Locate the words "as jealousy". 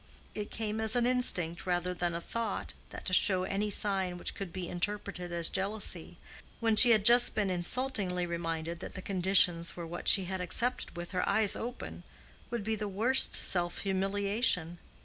5.31-6.17